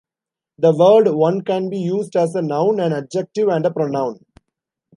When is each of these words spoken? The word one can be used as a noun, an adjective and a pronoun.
The 0.57 0.75
word 0.75 1.09
one 1.13 1.41
can 1.41 1.69
be 1.69 1.77
used 1.77 2.15
as 2.15 2.33
a 2.33 2.41
noun, 2.41 2.79
an 2.79 2.91
adjective 2.91 3.49
and 3.49 3.63
a 3.67 3.71
pronoun. 3.71 4.25